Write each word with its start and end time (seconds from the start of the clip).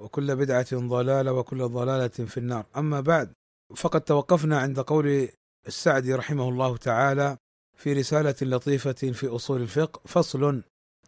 وكل 0.00 0.36
بدعة 0.36 0.66
ضلالة 0.74 1.32
وكل 1.32 1.68
ضلالة 1.68 2.08
في 2.08 2.36
النار. 2.36 2.66
أما 2.76 3.00
بعد 3.00 3.32
فقد 3.76 4.00
توقفنا 4.00 4.58
عند 4.60 4.80
قول 4.80 5.28
السعدي 5.66 6.14
رحمه 6.14 6.48
الله 6.48 6.76
تعالى 6.76 7.36
في 7.76 7.92
رسالة 7.92 8.34
لطيفة 8.42 8.92
في 8.92 9.26
أصول 9.26 9.62
الفقه. 9.62 10.00
فصل 10.04 10.62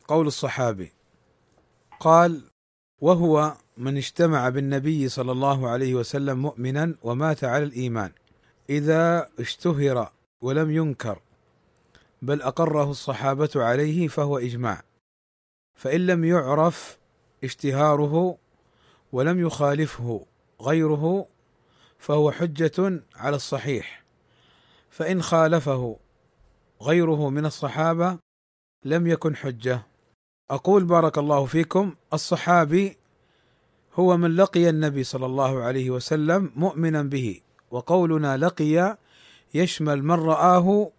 قول 0.09 0.27
الصحابي. 0.27 0.93
قال 2.01 2.43
وهو 3.01 3.57
من 3.77 3.97
اجتمع 3.97 4.49
بالنبي 4.49 5.09
صلى 5.09 5.33
الله 5.33 5.69
عليه 5.69 5.95
وسلم 5.95 6.39
مؤمنا 6.39 6.95
ومات 7.03 7.45
على 7.45 7.65
الإيمان. 7.65 8.13
إذا 8.71 9.29
اشتهر 9.39 10.13
ولم 10.43 10.71
ينكر 10.71 11.19
بل 12.23 12.43
أقره 12.43 12.91
الصحابة 12.91 13.51
عليه 13.57 14.09
فهو 14.09 14.39
إجماع. 14.39 14.83
فإن 15.79 16.07
لم 16.07 16.25
يعرف 16.25 16.99
اشتهاره 17.45 18.39
ولم 19.13 19.41
يخالفه 19.41 20.27
غيره 20.63 21.27
فهو 21.99 22.33
حجة 22.33 23.03
على 23.17 23.37
الصحيح. 23.37 24.03
فإن 24.91 25.23
خالفه 25.23 25.97
غيره 26.83 27.31
من 27.31 27.47
الصحابة 27.47 28.19
لم 28.85 29.07
يكن 29.07 29.37
حجة. 29.37 29.83
أقول 30.51 30.85
بارك 30.85 31.19
الله 31.19 31.45
فيكم 31.45 31.95
الصحابي 32.13 32.97
هو 33.95 34.17
من 34.17 34.37
لقي 34.37 34.69
النبي 34.69 35.05
صلى 35.05 35.27
الله 35.27 35.63
عليه 35.63 35.91
وسلم 35.91 36.53
مؤمنا 36.57 37.03
به 37.03 37.41
وقولنا 37.71 38.37
لقي 38.37 38.99
يشمل 39.55 40.03
من 40.03 40.15
رآه 40.15 40.91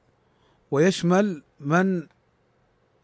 ويشمل 0.71 1.43
من 1.59 2.07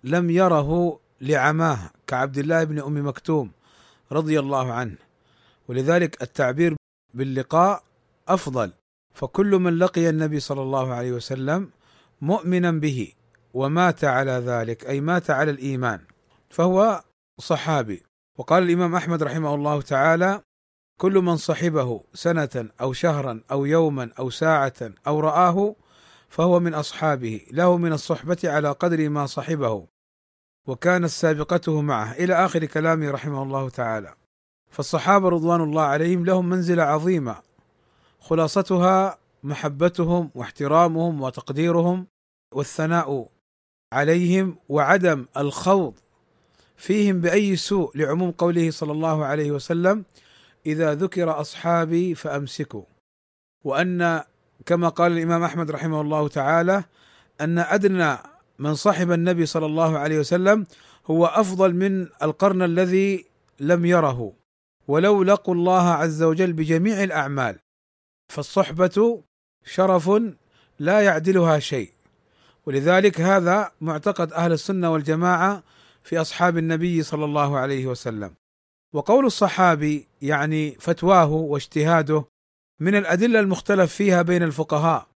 لم 0.03 0.29
يره 0.29 0.99
لعماه 1.21 1.89
كعبد 2.07 2.37
الله 2.37 2.63
بن 2.63 2.79
أم 2.79 3.07
مكتوم. 3.07 3.51
رضي 4.11 4.39
الله 4.39 4.73
عنه. 4.73 4.95
ولذلك 5.67 6.21
التعبير 6.21 6.75
باللقاء 7.13 7.83
أفضل. 8.27 8.71
فكل 9.15 9.51
من 9.55 9.77
لقي 9.77 10.09
النبي 10.09 10.39
صلى 10.39 10.61
الله 10.61 10.93
عليه 10.93 11.11
وسلم 11.11 11.69
مؤمنا 12.21 12.71
به 12.71 13.13
ومات 13.53 14.03
على 14.03 14.31
ذلك 14.31 14.85
أي 14.85 15.01
مات 15.01 15.29
على 15.29 15.51
الإيمان 15.51 15.99
فهو 16.49 17.03
صحابي. 17.39 18.03
وقال 18.37 18.63
الإمام 18.63 18.95
أحمد 18.95 19.23
رحمه 19.23 19.55
الله 19.55 19.81
تعالى 19.81 20.41
كل 20.99 21.13
من 21.13 21.37
صحبه 21.37 22.03
سنة 22.13 22.69
أو 22.81 22.93
شهرا 22.93 23.41
أو 23.51 23.65
يوما 23.65 24.09
أو 24.19 24.29
ساعة 24.29 24.73
أو 25.07 25.19
رآه 25.19 25.75
فهو 26.29 26.59
من 26.59 26.73
أصحابه 26.73 27.41
له 27.51 27.77
من 27.77 27.93
الصحبة 27.93 28.37
على 28.43 28.71
قدر 28.71 29.09
ما 29.09 29.25
صحبه 29.25 29.87
وكانت 30.69 31.05
سابقته 31.05 31.81
معه. 31.81 32.11
إلى 32.11 32.45
آخر 32.45 32.65
كلامه 32.65 33.11
رحمه 33.11 33.43
الله 33.43 33.69
تعالى. 33.69 34.13
فالصحابة 34.71 35.29
رضوان 35.29 35.61
الله 35.61 35.81
عليهم 35.81 36.25
لهم 36.25 36.49
منزلة 36.49 36.83
عظيمة. 36.83 37.35
خلاصتها 38.19 39.17
محبتهم 39.43 40.31
واحترامهم 40.35 41.21
وتقديرهم 41.21 42.07
والثناء 42.53 43.29
عليهم 43.93 44.57
وعدم 44.69 45.25
الخوض 45.37 45.93
فيهم 46.77 47.21
بأي 47.21 47.55
سوء 47.55 47.97
لعموم 47.97 48.31
قوله 48.31 48.71
صلى 48.71 48.91
الله 48.91 49.25
عليه 49.25 49.51
وسلم 49.51 50.05
إذا 50.65 50.93
ذكر 50.93 51.41
أصحابي 51.41 52.15
فأمسكوا 52.15 52.83
وأن 53.63 54.23
كما 54.65 54.89
قال 54.89 55.11
الإمام 55.11 55.43
أحمد 55.43 55.71
رحمه 55.71 56.01
الله 56.01 56.27
تعالى 56.27 56.83
أن 57.41 57.59
أدنى 57.59 58.17
من 58.59 58.75
صحب 58.75 59.11
النبي 59.11 59.45
صلى 59.45 59.65
الله 59.65 59.97
عليه 59.97 60.19
وسلم 60.19 60.65
هو 61.07 61.25
أفضل 61.25 61.75
من 61.75 62.07
القرن 62.23 62.61
الذي 62.61 63.25
لم 63.59 63.85
يره 63.85 64.33
ولو 64.87 65.23
لقوا 65.23 65.55
الله 65.55 65.89
عز 65.89 66.23
وجل 66.23 66.53
بجميع 66.53 67.03
الأعمال. 67.03 67.59
فالصحبة 68.33 69.23
شرف 69.65 70.11
لا 70.79 71.01
يعدلها 71.01 71.59
شيء. 71.59 71.91
ولذلك 72.65 73.21
هذا 73.21 73.71
معتقد 73.81 74.33
أهل 74.33 74.51
السنة 74.51 74.91
والجماعة 74.91 75.63
في 76.03 76.21
أصحاب 76.21 76.57
النبي 76.57 77.03
صلى 77.03 77.25
الله 77.25 77.57
عليه 77.57 77.87
وسلم. 77.87 78.33
وقول 78.93 79.25
الصحابي 79.25 80.07
يعني 80.21 80.71
فتواه 80.71 81.31
واجتهاده 81.31 82.25
من 82.79 82.95
الأدلة 82.95 83.39
المختلف 83.39 83.93
فيها 83.93 84.21
بين 84.21 84.43
الفقهاء 84.43 85.07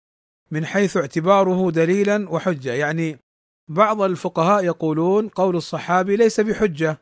من 0.51 0.65
حيث 0.65 0.97
اعتباره 0.97 1.71
دليلا 1.71 2.29
وحجة. 2.29 2.73
يعني 2.73 3.22
بعض 3.68 4.01
الفقهاء 4.01 4.66
يقولون 4.66 5.28
قول 5.28 5.56
الصحابي 5.56 6.16
ليس 6.16 6.40
بحجة 6.40 6.97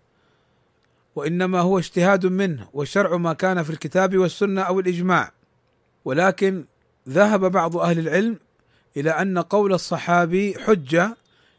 وإنما 1.16 1.60
هو 1.60 1.78
اجتهاد 1.78 2.26
منه 2.26 2.68
والشرع 2.74 3.18
ما 3.18 3.34
كان 3.34 3.64
في 3.64 3.70
الكتاب 3.70 4.18
والسنة 4.18 4.62
أو 4.62 4.80
الإجماع. 4.80 5.32
ولكن 6.06 6.66
ذهب 7.10 7.52
بعض 7.52 7.78
أهل 7.78 8.00
العلم 8.00 8.40
إلى 8.98 9.10
أن 9.10 9.38
قول 9.38 9.74
الصحابي 9.74 10.56
حجة 10.60 11.18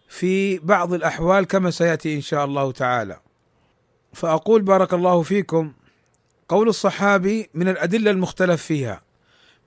في 0.09 0.59
بعض 0.59 0.93
الأحوال 0.93 1.45
كما 1.45 1.71
سيأتي 1.71 2.17
إن 2.17 2.21
شاء 2.21 2.45
الله 2.45 2.73
تعالى. 2.73 3.21
فأقول 4.13 4.63
بارك 4.63 4.95
الله 4.95 5.23
فيكم 5.23 5.73
قول 6.49 6.69
الصحابي 6.69 7.51
من 7.55 7.69
الأدلة 7.69 8.11
المختلف 8.11 8.63
فيها. 8.63 9.03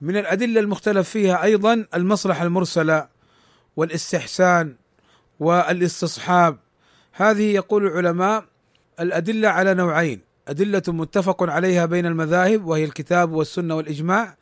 من 0.00 0.16
الأدلة 0.16 0.60
المختلف 0.60 1.08
فيها 1.08 1.42
أيضا 1.42 1.86
المصلحة 1.94 2.44
المرسلة 2.44 3.08
والإستحسان 3.76 4.76
والاستصحاب. 5.40 6.58
هذه 7.12 7.54
يقول 7.54 7.86
العلماء 7.86 8.44
الأدلة 9.00 9.48
على 9.48 9.74
نوعين. 9.74 10.20
أدلة 10.48 10.82
متفق 10.88 11.42
عليها 11.50 11.86
بين 11.86 12.06
المذاهب 12.06 12.64
وهي 12.64 12.84
الكتاب 12.84 13.32
والسنة 13.32 13.74
والإجماع 13.74 14.36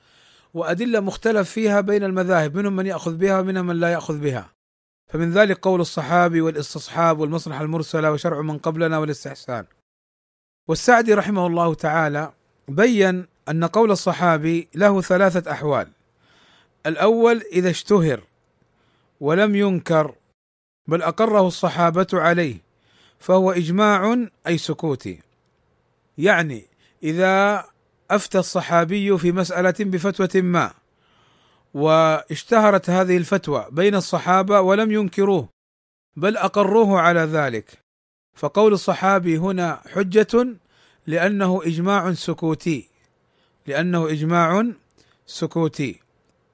وأدلة 0.55 1.01
مختلف 1.01 1.51
فيها 1.51 1.81
بين 1.81 2.05
المذاهب 2.05 2.57
منهم 2.57 2.77
من 2.77 2.87
يأخذ 2.87 3.17
بها 3.17 3.41
ومنهم 3.41 3.67
من 3.67 3.77
لا 3.77 3.93
يأخذ 3.93 4.19
بها. 4.19 4.51
فمن 5.13 5.33
ذلك 5.33 5.59
قول 5.59 5.81
الصحابي 5.81 6.41
والاستصحاب 6.41 7.19
والمصلحه 7.19 7.63
المرسله 7.63 8.13
وشرع 8.13 8.41
من 8.41 8.59
قبلنا 8.59 8.99
والاستحسان. 8.99 9.65
والسعدي 10.69 11.15
رحمه 11.15 11.47
الله 11.47 11.75
تعالى 11.75 12.33
بين 12.69 13.27
أن 13.49 13.65
قول 13.65 13.91
الصحابي 13.91 14.69
له 14.75 15.01
ثلاثة 15.01 15.53
أحوال. 15.53 15.89
الأول 16.87 17.43
إذا 17.53 17.71
اشتهر 17.71 18.21
ولم 19.21 19.57
ينكر 19.57 20.15
بل 20.87 21.03
أقره 21.03 21.47
الصحابة 21.47 22.07
عليه 22.13 22.57
فهو 23.19 23.53
إجماع 23.53 24.27
أي 24.47 24.59
سكوتي 24.59 25.21
يعني 26.19 26.65
إذا 27.03 27.65
أفتى 28.11 28.39
الصحابي 28.39 29.19
في 29.19 29.33
مسألة 29.33 29.75
بفتوى 29.81 30.43
ما 30.43 30.73
واشتهرت 31.75 32.91
هذه 32.91 33.17
الفتوى 33.17 33.67
بين 33.71 33.95
الصحابة 33.95 34.61
ولم 34.61 34.93
ينكروه 34.93 35.49
بل 36.17 36.37
أقروه 36.37 37.01
على 37.01 37.21
ذلك. 37.21 37.85
فقول 38.35 38.73
الصحابي 38.73 39.39
هنا 39.39 39.81
حجة 39.93 40.47
لأنه 41.07 41.61
إجماع 41.65 42.13
سكوتي 42.13 42.89
لأنه 43.67 44.11
إجماع 44.11 44.67
سكوتي 45.27 46.01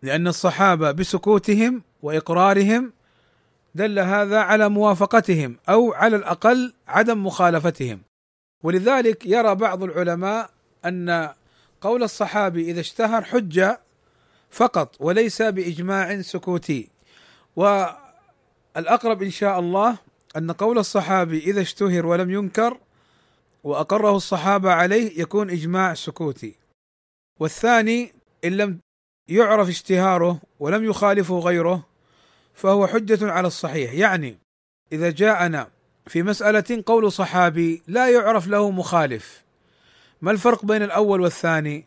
لأن 0.02 0.28
الصحابة 0.28 0.90
بسكوتهم 0.90 1.82
وإقرارهم 2.02 2.92
دل 3.74 3.98
هذا 3.98 4.38
على 4.38 4.68
موافقتهم 4.68 5.56
أو 5.68 5.92
على 5.92 6.16
الأقل 6.16 6.72
عدم 6.88 7.26
مخالفتهم. 7.26 8.00
ولذلك 8.64 9.26
يرى 9.26 9.54
بعض 9.54 9.82
العلماء 9.82 10.50
أن 10.84 11.32
قول 11.80 12.02
الصحابي 12.02 12.70
إذا 12.70 12.80
اشتهر 12.80 13.24
حجة 13.24 13.80
فقط 14.50 14.96
وليس 15.00 15.42
بإجماع 15.42 16.22
سكوتي. 16.22 16.88
والأقرب 17.56 19.22
إن 19.22 19.30
شاء 19.30 19.60
الله 19.60 19.98
أن 20.36 20.50
قول 20.50 20.78
الصحابي 20.78 21.38
إذا 21.38 21.60
اشتهر 21.60 22.06
ولم 22.06 22.30
ينكر 22.30 22.78
وأقره 23.64 24.16
الصحابة 24.16 24.72
عليه 24.72 25.20
يكون 25.20 25.50
إجماع 25.50 25.94
سكوتي. 25.94 26.54
والثاني 27.40 28.12
إن 28.44 28.52
لم 28.56 28.78
يعرف 29.28 29.68
اشتهاره 29.68 30.40
ولم 30.60 30.84
يخالفه 30.84 31.38
غيره 31.38 31.89
فهو 32.54 32.86
حجة 32.86 33.30
على 33.30 33.46
الصحيح. 33.46 33.92
يعني 33.92 34.38
إذا 34.92 35.10
جاءنا 35.10 35.70
في 36.06 36.22
مسألة 36.22 36.82
قول 36.86 37.12
صحابي 37.12 37.82
لا 37.86 38.10
يعرف 38.10 38.48
له 38.48 38.70
مخالف 38.70 39.44
ما 40.22 40.30
الفرق 40.30 40.64
بين 40.64 40.82
الأول 40.82 41.20
والثاني؟ 41.20 41.86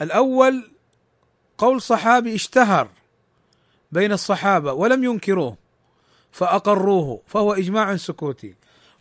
الأول 0.00 0.70
قول 1.58 1.82
صحابي 1.82 2.34
اشتهر 2.34 2.88
بين 3.92 4.12
الصحابة 4.12 4.72
ولم 4.72 5.04
ينكروه 5.04 5.56
فأقروه 6.32 7.22
فهو 7.26 7.52
إجماع 7.52 7.96
سكوتي. 7.96 8.54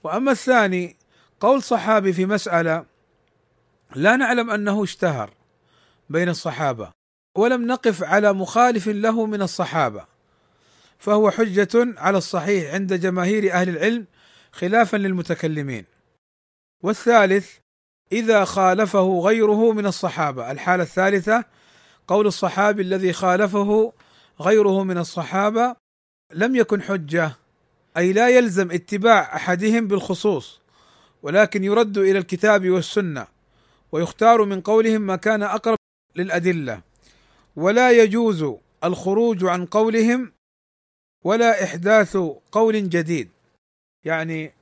وأما 0.04 0.32
الثاني 0.32 0.96
قول 1.40 1.64
صحابي 1.64 2.14
في 2.14 2.26
مسألة 2.26 2.86
لا 3.96 4.16
نعلم 4.16 4.50
أنه 4.50 4.84
اشتهر 4.84 5.30
بين 6.10 6.30
الصحابة 6.30 6.92
ولم 7.38 7.68
نقف 7.68 8.04
على 8.04 8.34
مخالف 8.34 8.88
له 8.88 9.26
من 9.26 9.42
الصحابة. 9.42 10.17
فهو 11.00 11.32
حجة 11.32 11.70
على 11.98 12.18
الصحيح 12.18 12.74
عند 12.74 12.94
جماهير 12.94 13.54
أهل 13.54 13.70
العلم 13.70 14.06
خلافا 14.52 14.98
للمتكلمين. 14.98 15.86
والثالث 16.84 17.58
إذا 18.12 18.46
خالفه 18.46 19.20
غيره 19.20 19.72
من 19.72 19.86
الصحابة. 19.86 20.52
الحالة 20.52 20.84
الثالثة 20.84 21.46
قول 22.08 22.28
الصحابي 22.28 22.82
الذي 22.82 23.14
خالفه 23.14 23.94
غيره 24.42 24.84
من 24.84 24.98
الصحابة 24.98 25.76
لم 26.34 26.56
يكن 26.56 26.82
حجة 26.82 27.32
أي 27.98 28.14
لا 28.14 28.30
يلزم 28.30 28.72
اتباع 28.72 29.36
أحدهم 29.36 29.88
بالخصوص 29.88 30.60
ولكن 31.24 31.64
يرد 31.64 31.98
إلى 31.98 32.18
الكتاب 32.18 32.70
والسنة 32.70 33.28
ويختار 33.92 34.46
من 34.46 34.62
قولهم 34.62 35.02
ما 35.02 35.16
كان 35.16 35.44
أقرب 35.44 35.78
للأدلة. 36.16 36.82
ولا 37.56 37.92
يجوز 37.92 38.46
الخروج 38.84 39.46
عن 39.46 39.66
قولهم 39.66 40.32
ولا 41.24 41.64
إحداث 41.64 42.18
قول 42.52 42.90
جديد. 42.90 43.30
يعني 44.06 44.54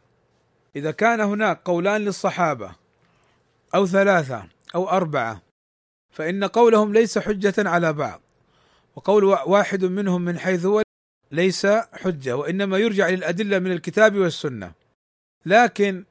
إذا 0.75 0.92
كان 0.92 1.22
هناك 1.22 1.62
قولان 1.66 2.02
للصحابة 2.02 2.75
أو 3.75 3.86
ثلاثة 3.86 4.48
أو 4.75 4.90
أربعة 4.90 5.42
فإن 6.13 6.44
قولهم 6.44 6.94
ليس 6.94 7.18
حجة 7.18 7.54
على 7.57 7.94
بعض 7.94 8.22
وقول 8.96 9.24
واحد 9.24 9.86
منهم 9.86 10.22
من 10.22 10.40
حيث 10.40 10.66
هو 10.66 10.84
ليس 11.31 11.66
حجة 11.94 12.38
وإنما 12.38 12.78
يرجع 12.78 13.10
للأدلة 13.10 13.60
من 13.60 13.72
الكتاب 13.72 14.16
والسنة. 14.16 14.72
لكن 15.46 16.04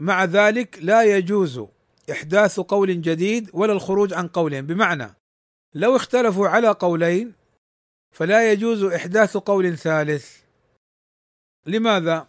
مع 0.00 0.24
ذلك 0.24 0.78
لا 0.82 1.02
يجوز 1.02 1.64
إحداث 2.10 2.60
قول 2.60 3.02
جديد 3.02 3.50
ولا 3.52 3.72
الخروج 3.72 4.14
عن 4.14 4.28
قولهم. 4.28 4.66
بمعنى 4.66 5.14
لو 5.74 5.96
اختلفوا 5.96 6.48
على 6.48 6.68
قولين 6.68 7.32
فلا 8.14 8.52
يجوز 8.52 8.84
إحداث 8.84 9.36
قول 9.36 9.78
ثالث. 9.78 10.36
لماذا؟ 11.66 12.26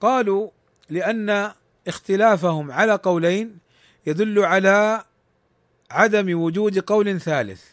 قالوا 0.00 0.50
لأن 0.90 1.52
اختلافهم 1.88 2.72
على 2.72 2.92
قولين 2.92 3.58
يدل 4.06 4.38
على 4.38 5.04
عدم 5.90 6.40
وجود 6.40 6.78
قول 6.78 7.20
ثالث 7.20 7.64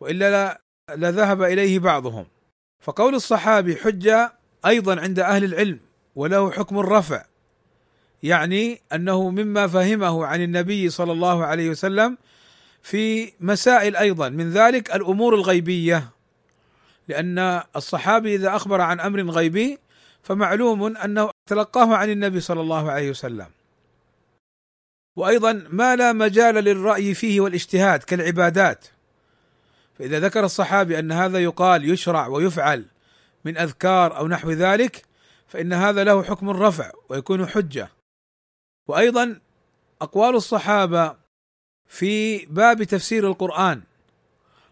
وإلا 0.00 0.30
لا 0.30 0.60
لذهب 0.96 1.42
إليه 1.42 1.78
بعضهم. 1.78 2.26
فقول 2.80 3.14
الصحابي 3.14 3.76
حجة 3.76 4.32
أيضا 4.66 5.00
عند 5.00 5.18
أهل 5.18 5.44
العلم 5.44 5.80
وله 6.16 6.50
حكم 6.50 6.78
الرفع 6.78 7.24
يعني 8.22 8.80
أنه 8.92 9.30
مما 9.30 9.66
فهمه 9.66 10.26
عن 10.26 10.42
النبي 10.42 10.90
صلى 10.90 11.12
الله 11.12 11.44
عليه 11.44 11.70
وسلم 11.70 12.18
في 12.82 13.32
مسائل 13.40 13.96
أيضا 13.96 14.28
من 14.28 14.50
ذلك 14.50 14.94
الأمور 14.94 15.34
الغيبية. 15.34 16.10
لأن 17.10 17.62
الصحابي 17.76 18.34
إذا 18.34 18.56
أخبر 18.56 18.80
عن 18.80 19.00
أمر 19.00 19.30
غيبي 19.30 19.78
فمعلوم 20.22 20.96
أنه 20.96 21.30
تلقاه 21.46 21.96
عن 21.96 22.10
النبي 22.10 22.40
صلى 22.40 22.60
الله 22.60 22.90
عليه 22.90 23.10
وسلم. 23.10 23.46
وأيضا 25.16 25.66
ما 25.70 25.96
لا 25.96 26.12
مجال 26.12 26.54
للرأي 26.54 27.14
فيه 27.14 27.40
والاجتهاد 27.40 28.02
كالعبادات. 28.02 28.86
فإذا 29.98 30.20
ذكر 30.20 30.44
الصحابي 30.44 30.98
أن 30.98 31.12
هذا 31.12 31.38
يقال 31.38 31.90
يشرع 31.90 32.26
ويفعل 32.26 32.84
من 33.44 33.58
أذكار 33.58 34.16
أو 34.16 34.28
نحو 34.28 34.50
ذلك 34.50 35.04
فإن 35.46 35.72
هذا 35.72 36.04
له 36.04 36.22
حكم 36.22 36.50
الرفع 36.50 36.90
ويكون 37.08 37.46
حجة. 37.46 37.88
وأيضا 38.88 39.40
أقوال 40.02 40.34
الصحابة 40.34 41.16
في 41.88 42.46
باب 42.46 42.82
تفسير 42.82 43.26
القرآن 43.26 43.82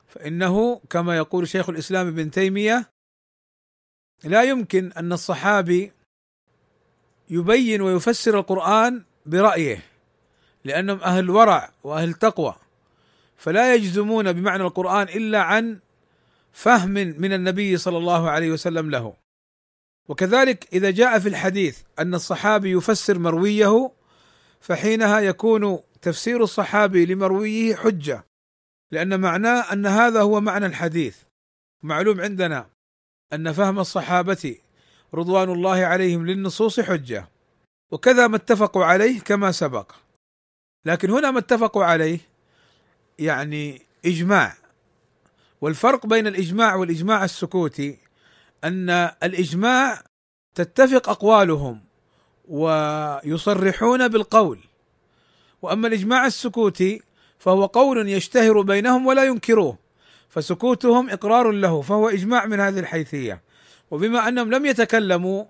فإنه 0.09 0.81
كما 0.91 1.17
يقول 1.17 1.49
شيخ 1.49 1.69
الإسلام 1.69 2.07
ابن 2.07 2.31
تيمية 2.31 2.91
لا 4.25 4.43
يمكن 4.43 4.93
أن 4.93 5.13
الصحابي 5.13 5.93
يبين 7.31 7.83
ويفسر 7.83 8.39
القرآن 8.39 9.05
برأيه 9.27 9.83
لأنهم 10.65 11.01
أهل 11.01 11.31
ورع 11.31 11.73
وأهل 11.85 12.15
تقوى 12.15 12.55
فلا 13.37 13.75
يجزمون 13.75 14.33
بمعنى 14.33 14.63
القرآن 14.63 15.09
إلا 15.09 15.43
عن 15.43 15.79
فهم 16.53 16.91
من 16.91 17.33
النبي 17.33 17.77
صلى 17.77 17.99
الله 17.99 18.31
عليه 18.31 18.51
وسلم 18.51 18.91
له. 18.91 19.15
وكذلك 20.09 20.69
إذا 20.73 20.91
جاء 20.91 21.19
في 21.19 21.29
الحديث 21.29 21.79
أن 21.99 22.15
الصحابي 22.15 22.71
يفسر 22.71 23.19
مرويه 23.19 23.91
فحينها 24.61 25.21
يكون 25.21 25.79
تفسير 26.03 26.43
الصحابي 26.43 27.07
لمرويه 27.07 27.75
حجة. 27.75 28.25
لأن 28.91 29.21
معناه 29.21 29.73
أن 29.73 29.87
هذا 29.87 30.21
هو 30.23 30.41
معنى 30.41 30.67
الحديث. 30.67 31.17
معلوم 31.83 32.21
عندنا 32.21 32.67
أن 33.33 33.53
فهم 33.53 33.79
الصحابة 33.79 34.57
رضوان 35.15 35.53
الله 35.53 35.85
عليهم 35.85 36.27
للنصوص 36.27 36.81
حجة 36.81 37.29
وكذا 37.91 38.27
ما 38.27 38.37
اتفقوا 38.37 38.85
عليه 38.85 39.21
كما 39.21 39.53
سبق. 39.53 39.93
لكن 40.85 41.11
هنا 41.11 41.31
ما 41.31 41.39
اتفقوا 41.39 41.85
عليه 41.85 42.19
يعني 43.19 43.83
إجماع. 44.07 44.55
والفرق 45.61 46.07
بين 46.07 46.27
الإجماع 46.27 46.75
والإجماع 46.75 47.25
السكوتي 47.25 47.99
أن 48.65 48.91
الإجماع 49.23 50.03
تتفق 50.55 51.09
أقوالهم 51.09 51.81
ويصرحون 52.49 54.09
بالقول 54.09 54.59
وأما 55.63 55.89
الإجماع 55.89 56.27
السكوتي 56.27 57.03
فهو 57.39 57.67
قول 57.67 58.09
يشتهر 58.09 58.61
بينهم 58.61 59.07
ولا 59.07 59.25
ينكروه 59.25 59.79
فسكوتهم 60.29 61.11
إقرار 61.11 61.51
له 61.51 61.83
فهو 61.83 62.09
إجماع 62.09 62.47
من 62.47 62.61
هذه 62.61 62.79
الحيثية. 62.79 63.43
وبما 63.91 64.29
أنهم 64.29 64.55
لم 64.55 64.67
يتكلموا 64.67 65.45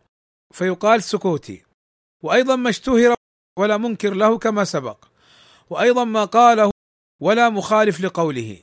فيقال 0.55 1.03
سكوتي. 1.03 1.63
وأيضا 2.23 2.57
ما 2.57 2.71
اشتهر 2.71 3.15
ولا 3.59 3.77
منكر 3.77 4.15
له 4.15 4.39
كما 4.39 4.65
سبق. 4.65 5.05
وأيضا 5.71 6.05
ما 6.05 6.25
قاله 6.25 6.71
ولا 7.23 7.49
مخالف 7.49 8.01
لقوله. 8.01 8.59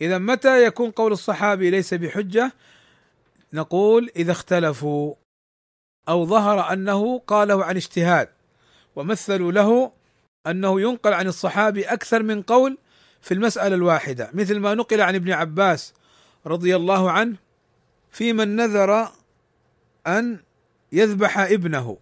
اذا 0.00 0.18
متى 0.18 0.64
يكون 0.64 0.90
قول 0.90 1.12
الصحابي 1.12 1.70
ليس 1.70 1.94
بحجة؟ 1.94 2.52
نقول 3.52 4.10
إذا 4.16 4.32
اختلفوا 4.32 5.14
أو 6.08 6.26
ظهر 6.26 6.72
أنه 6.72 7.18
قاله 7.18 7.64
عن 7.64 7.76
اجتهاد 7.76 8.28
ومثلوا 8.96 9.52
له 9.52 9.92
أنه 10.46 10.80
ينقل 10.80 11.12
عن 11.12 11.26
الصحابي 11.26 11.84
أكثر 11.84 12.22
من 12.22 12.42
قول 12.42 12.78
في 13.20 13.34
المسألة 13.34 13.74
الواحدة 13.74 14.30
مثل 14.34 14.58
ما 14.58 14.74
نقل 14.74 15.00
عن 15.00 15.14
ابن 15.14 15.32
عباس 15.32 15.94
رضي 16.46 16.76
الله 16.76 17.10
عنه 17.10 17.36
في 18.10 18.32
من 18.32 18.56
نذر 18.56 19.12
أن 20.06 20.38
يذبح 20.92 21.38
ابنه 21.38 21.98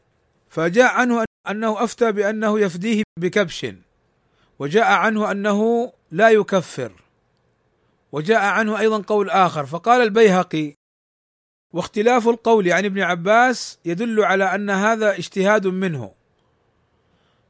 فجاء 0.48 0.92
عنه 0.92 1.24
أنه 1.50 1.84
أفتى 1.84 2.12
بأنه 2.12 2.60
يفديه 2.60 3.02
بكبش 3.18 3.66
وجاء 4.58 4.92
عنه 4.92 5.30
أنه 5.30 5.92
لا 6.10 6.30
يكفر 6.30 6.92
وجاء 8.12 8.40
عنه 8.40 8.78
أيضا 8.78 9.02
قول 9.02 9.30
آخر 9.30 9.66
فقال 9.66 10.02
البيهقي 10.02 10.74
واختلاف 11.72 12.28
القول 12.28 12.72
عن 12.72 12.84
ابن 12.84 13.00
عباس 13.00 13.78
يدل 13.84 14.24
على 14.24 14.54
أن 14.54 14.70
هذا 14.70 15.18
اجتهاد 15.18 15.66
منه. 15.66 16.12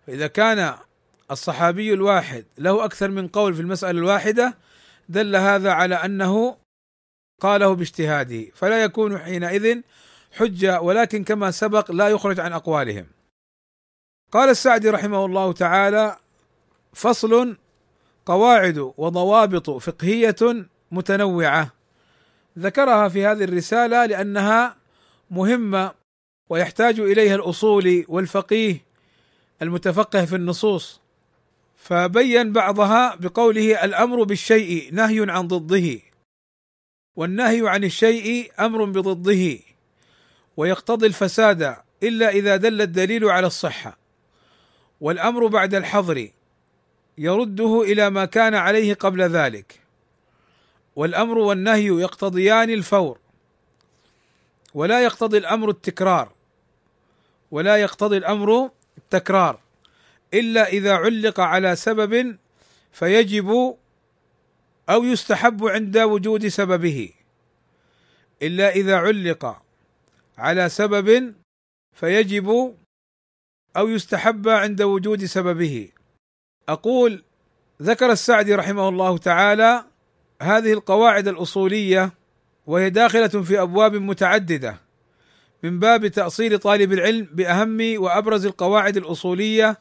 فاذا 0.07 0.27
كان 0.27 0.75
الصحابي 1.31 1.93
الواحد 1.93 2.45
له 2.59 2.85
أكثر 2.85 3.09
من 3.09 3.29
قول 3.29 3.55
في 3.55 3.61
المسألة 3.61 3.99
الواحدة 3.99 4.55
دل 5.09 5.37
هذا 5.37 5.71
على 5.71 5.95
أنه 5.95 6.57
قاله 7.41 7.75
باجتهاده 7.75 8.45
فلا 8.55 8.83
يكون 8.85 9.19
حينئذ 9.19 9.81
حجة 10.33 10.81
ولكن 10.81 11.25
كما 11.25 11.51
سبق 11.51 11.91
لا 11.91 12.09
يخرج 12.09 12.41
عن 12.41 12.53
أقوالهم. 12.53 13.07
قال 14.33 14.51
السعدي 14.51 14.91
رحمه 14.91 15.25
الله 15.25 15.53
تعالى 15.53 16.17
فصل 16.93 17.57
قواعد 18.27 18.79
وضوابط 18.79 19.71
فقهية 19.71 20.67
متنوعة. 20.91 21.73
ذكرها 22.59 23.09
في 23.09 23.27
هذه 23.27 23.45
الرسالة 23.45 24.07
لأنها 24.07 24.77
مهمة 25.31 25.93
ويحتاج 26.51 27.01
إليها 27.01 27.35
الاصولي 27.35 28.05
والفقيه 28.09 28.85
المتفقه 29.63 30.25
في 30.25 30.37
النصوص 30.37 31.01
فبين 31.77 32.53
بعضها 32.53 33.15
بقوله 33.15 33.85
الأمر 33.85 34.23
بالشيء 34.23 34.95
نهي 34.95 35.31
عن 35.31 35.49
ضده 35.49 36.01
والنهي 37.17 37.69
عن 37.69 37.85
الشيء 37.85 38.53
أمر 38.61 38.85
بضده 38.85 39.59
ويقتضي 40.57 41.07
الفساد 41.07 41.77
إلا 42.03 42.29
إذا 42.29 42.57
دل 42.57 42.83
الدليل 42.83 43.25
على 43.25 43.47
الصحة 43.47 43.99
والأمر 45.01 45.47
بعد 45.47 45.75
الحظر 45.75 46.29
يرده 47.19 47.83
إلى 47.83 48.11
ما 48.11 48.25
كان 48.25 48.55
عليه 48.55 48.95
قبل 48.95 49.23
ذلك 49.23 49.81
والأمر 50.97 51.39
والنهي 51.39 51.87
يقتضيان 51.87 52.71
الفور 52.71 53.19
ولا 54.75 55.05
يقتضي 55.05 55.39
الأمر 55.39 55.71
التكرار 55.71 56.33
ولا 57.51 57.77
يقتضي 57.77 58.17
الأمر 58.17 58.71
التكرار. 58.99 59.61
إلا 60.35 60.69
إذا 60.69 60.95
علق 60.95 61.41
على 61.41 61.77
سبب 61.77 62.37
فيجب 62.93 63.77
أو 64.89 65.05
يستحب 65.05 65.65
عند 65.65 65.99
وجود 65.99 66.47
سببه. 66.49 67.13
إلا 68.43 68.71
إذا 68.71 68.97
علق 68.97 69.63
على 70.39 70.69
سبب 70.69 71.35
فيجب 71.93 72.75
أو 73.77 73.89
يستحب 73.89 74.49
عند 74.49 74.83
وجود 74.83 75.25
سببه. 75.25 75.89
أقول 76.69 77.25
ذكر 77.83 78.13
السعدي 78.13 78.55
رحمه 78.55 78.89
الله 78.89 79.19
تعالى 79.19 79.85
هذه 80.43 80.73
القواعد 80.73 81.29
الأصولية 81.29 82.13
وهي 82.67 82.91
داخلة 82.91 83.29
في 83.29 83.63
أبواب 83.63 83.95
متعددة. 83.95 84.84
من 85.65 85.79
باب 85.79 86.07
تأصيل 86.07 86.59
طالب 86.59 86.93
العلم 86.93 87.29
بأهم 87.33 88.03
وأبرز 88.03 88.47
القواعد 88.47 88.97
الأصولية 88.97 89.79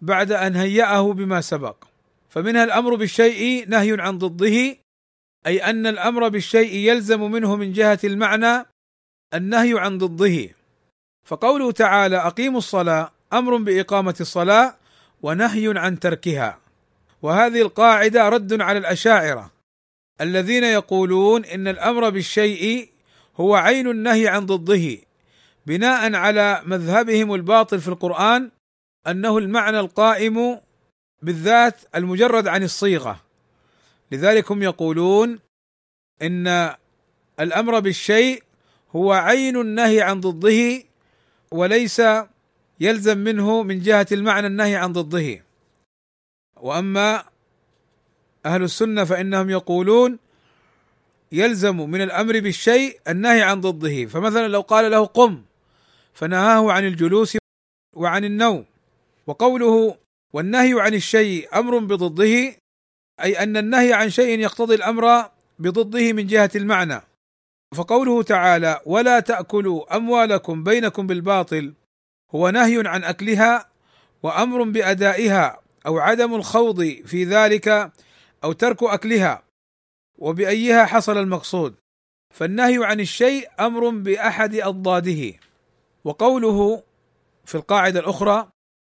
بعد 0.00 0.32
أن 0.32 0.56
هيأه 0.56 1.12
بما 1.12 1.40
سبق. 1.40 1.84
فمنها 2.28 2.64
الأمر 2.64 2.94
بالشيء 2.94 3.68
نهي 3.68 3.96
عن 4.00 4.18
ضده 4.18 4.76
أي 5.46 5.64
أن 5.64 5.86
الأمر 5.86 6.28
بالشيء 6.28 6.74
يلزم 6.74 7.30
منه 7.30 7.56
من 7.56 7.72
جهة 7.72 7.98
المعنى 8.04 8.66
النهي 9.34 9.78
عن 9.78 9.98
ضده. 9.98 10.48
فقوله 11.24 11.72
تعالى 11.72 12.16
أقيموا 12.16 12.58
الصلاة 12.58 13.12
أمر 13.32 13.56
بإقامة 13.56 14.16
الصلاة 14.20 14.76
ونهي 15.22 15.78
عن 15.78 16.00
تركها. 16.00 16.58
وهذه 17.22 17.62
القاعدة 17.62 18.28
رد 18.28 18.60
على 18.60 18.78
الأشاعرة 18.78 19.50
الذين 20.20 20.64
يقولون 20.64 21.44
إن 21.44 21.68
الأمر 21.68 22.10
بالشيء 22.10 22.88
هو 23.36 23.54
عين 23.54 23.90
النهي 23.90 24.28
عن 24.28 24.46
ضده. 24.46 25.05
بناء 25.66 26.14
على 26.14 26.62
مذهبهم 26.66 27.34
الباطل 27.34 27.80
في 27.80 27.88
القرآن 27.88 28.50
أنه 29.06 29.38
المعنى 29.38 29.80
القائم 29.80 30.60
بالذات 31.22 31.80
المجرد 31.94 32.48
عن 32.48 32.62
الصيغة. 32.62 33.20
لذلك 34.12 34.52
هم 34.52 34.62
يقولون 34.62 35.38
إن 36.22 36.74
الأمر 37.40 37.80
بالشيء 37.80 38.42
هو 38.96 39.12
عين 39.12 39.60
النهي 39.60 40.00
عن 40.00 40.20
ضده 40.20 40.82
وليس 41.50 42.02
يلزم 42.80 43.18
منه 43.18 43.62
من 43.62 43.80
جهة 43.80 44.06
المعنى 44.12 44.46
النهي 44.46 44.76
عن 44.76 44.92
ضده. 44.92 45.44
وأما 46.56 47.24
أهل 48.46 48.62
السنة 48.62 49.04
فإنهم 49.04 49.50
يقولون 49.50 50.18
يلزم 51.32 51.76
من 51.90 52.02
الأمر 52.02 52.40
بالشيء 52.40 53.00
النهي 53.08 53.42
عن 53.42 53.60
ضده. 53.60 54.06
فمثلا 54.06 54.48
لو 54.48 54.60
قال 54.60 54.90
له 54.90 55.04
قم 55.04 55.42
فنهاه 56.16 56.72
عن 56.72 56.84
الجلوس 56.84 57.36
وعن 57.96 58.24
النوم. 58.24 58.64
وقوله 59.26 59.98
والنهي 60.32 60.80
عن 60.80 60.94
الشيء 60.94 61.58
أمر 61.58 61.78
بضده 61.78 62.56
أي 63.22 63.42
أن 63.42 63.56
النهي 63.56 63.92
عن 63.92 64.10
شيء 64.10 64.38
يقتضي 64.38 64.74
الأمر 64.74 65.30
بضده 65.58 66.12
من 66.12 66.26
جهة 66.26 66.50
المعنى. 66.56 67.00
فقوله 67.74 68.22
تعالى 68.22 68.80
ولا 68.86 69.20
تأكلوا 69.20 69.96
أموالكم 69.96 70.64
بينكم 70.64 71.06
بالباطل 71.06 71.74
هو 72.34 72.50
نهي 72.50 72.82
عن 72.86 73.04
أكلها 73.04 73.68
وأمر 74.22 74.62
بأدائها 74.62 75.60
أو 75.86 75.98
عدم 75.98 76.34
الخوض 76.34 76.82
في 77.06 77.24
ذلك 77.24 77.92
أو 78.44 78.52
ترك 78.52 78.82
أكلها 78.82 79.42
وبأيها 80.18 80.84
حصل 80.86 81.18
المقصود. 81.18 81.74
فالنهي 82.34 82.84
عن 82.84 83.00
الشيء 83.00 83.48
أمر 83.60 83.88
بأحد 83.88 84.54
أضداده. 84.54 85.45
وقوله 86.06 86.82
في 87.44 87.54
القاعدة 87.54 88.00
الأخرى 88.00 88.48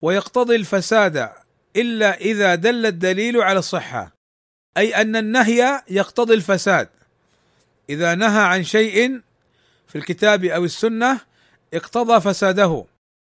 ويقتضي 0.02 0.56
الفساد 0.56 1.30
إلا 1.76 2.18
إذا 2.18 2.56
دل 2.56 2.86
الدليل 2.86 3.42
على 3.42 3.60
الصحة 3.60 4.14
أي 4.78 4.96
أن 4.96 5.16
النهي 5.16 5.84
يقتضي 5.90 6.34
الفساد. 6.34 6.90
إذا 7.90 8.16
نهى 8.16 8.44
عن 8.44 8.64
شيء 8.64 9.22
في 9.88 9.98
الكتاب 9.98 10.46
أو 10.46 10.66
السنة 10.66 11.22
اقتضى 11.74 12.22
فساده. 12.22 12.86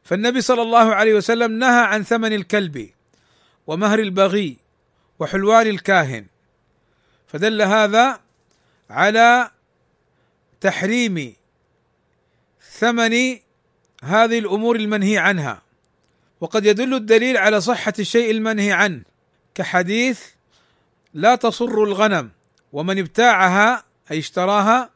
فالنبي 0.04 0.42
صلى 0.42 0.62
الله 0.62 0.96
عليه 0.96 1.14
وسلم 1.14 1.52
نهى 1.52 1.82
عن 1.82 2.04
ثمن 2.04 2.34
الكلب 2.34 2.90
ومهر 3.68 4.00
البغي 4.00 4.58
وحلوان 5.20 5.68
الكاهن. 5.68 6.26
فدل 7.28 7.62
هذا 7.62 8.20
على 8.90 9.52
تحريم 10.62 11.36
ثمن 12.62 13.40
هذه 14.04 14.40
الأمور 14.40 14.76
المنهي 14.76 15.18
عنها. 15.18 15.62
وقد 16.42 16.66
يدل 16.66 16.94
الدليل 16.94 17.38
على 17.38 17.62
صحة 17.62 17.94
الشيء 18.00 18.32
المنهي 18.32 18.72
عنه. 18.72 19.02
كحديث 19.56 20.22
لا 21.14 21.36
تصر 21.36 21.84
الغنم 21.84 22.32
ومن 22.74 23.00
ابتاعها 23.00 23.84
أي 24.12 24.20
اشتراها 24.20 24.90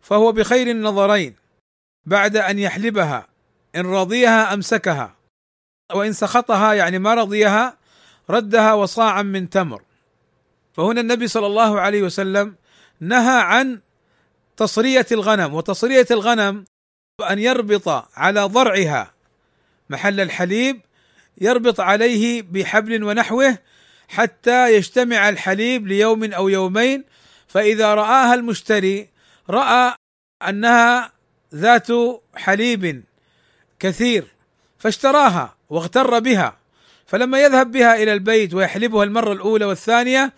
فهو 0.00 0.32
بخير 0.32 0.70
النظرين 0.70 1.34
بعد 2.06 2.36
أن 2.36 2.58
يحلبها 2.58 3.26
إن 3.76 3.86
رضيها 3.86 4.54
أمسكها 4.54 5.14
وإن 5.94 6.12
سخطها 6.12 6.74
يعني 6.74 6.98
ما 6.98 7.14
رضيها 7.14 7.76
ردها 8.30 8.72
وصاعا 8.72 9.22
من 9.22 9.50
تمر. 9.50 9.82
فهنا 10.72 11.00
النبي 11.00 11.28
صلى 11.28 11.46
الله 11.46 11.80
عليه 11.80 12.02
وسلم 12.02 12.54
نهى 13.00 13.40
عن 13.40 13.80
تصرية 14.56 15.06
الغنم 15.12 15.54
وتصرية 15.54 16.06
الغنم 16.10 16.64
أن 17.22 17.38
يربط 17.38 17.88
على 18.16 18.40
ضرعها 18.40 19.12
محل 19.90 20.20
الحليب 20.20 20.80
يربط 21.40 21.80
عليه 21.80 22.42
بحبل 22.42 23.04
ونحوه 23.04 23.58
حتى 24.08 24.74
يجتمع 24.74 25.28
الحليب 25.28 25.86
ليوم 25.86 26.32
أو 26.32 26.48
يومين. 26.48 27.04
فإذا 27.48 27.94
رآها 27.94 28.34
المشتري 28.34 29.08
رأى 29.50 29.94
أنها 30.48 31.12
ذات 31.54 31.88
حليب 32.36 33.04
كثير 33.78 34.24
فاشتراها 34.78 35.56
واغتر 35.70 36.18
بها. 36.18 36.56
فلما 37.06 37.40
يذهب 37.40 37.72
بها 37.72 38.02
إلى 38.02 38.12
البيت 38.12 38.54
ويحلبها 38.54 39.04
المرة 39.04 39.32
الأولى 39.32 39.64
والثانية 39.64 40.32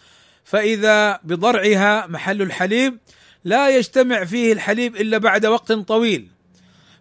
فإذا 0.45 1.21
بضرعها 1.25 2.07
محل 2.07 2.43
الحليب 2.43 2.99
لا 3.45 3.69
يجتمع 3.69 4.25
فيه 4.25 4.53
الحليب 4.53 4.97
إلا 4.97 5.19
بعد 5.19 5.47
وقت 5.47 5.73
طويل. 5.73 6.29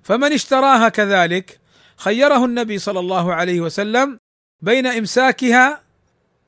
فمن 0.03 0.33
اشتراها 0.33 0.89
كذلك 0.89 1.59
خيره 1.97 2.45
النبي 2.45 2.77
صلى 2.77 2.99
الله 2.99 3.33
عليه 3.33 3.61
وسلم 3.61 4.17
بين 4.61 4.87
إمساكها 4.87 5.81